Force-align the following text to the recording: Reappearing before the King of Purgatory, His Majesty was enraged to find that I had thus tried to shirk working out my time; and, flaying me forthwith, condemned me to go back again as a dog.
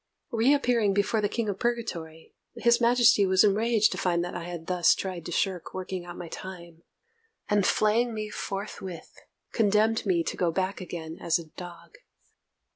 Reappearing 0.31 0.95
before 0.95 1.21
the 1.21 1.29
King 1.29 1.47
of 1.47 1.59
Purgatory, 1.59 2.33
His 2.55 2.81
Majesty 2.81 3.23
was 3.27 3.43
enraged 3.43 3.91
to 3.91 3.99
find 3.99 4.25
that 4.25 4.33
I 4.33 4.45
had 4.45 4.65
thus 4.65 4.95
tried 4.95 5.27
to 5.27 5.31
shirk 5.31 5.75
working 5.75 6.05
out 6.05 6.17
my 6.17 6.27
time; 6.27 6.81
and, 7.47 7.67
flaying 7.67 8.11
me 8.11 8.31
forthwith, 8.31 9.13
condemned 9.51 10.07
me 10.07 10.23
to 10.23 10.35
go 10.35 10.49
back 10.51 10.81
again 10.81 11.19
as 11.21 11.37
a 11.37 11.49
dog. 11.49 11.99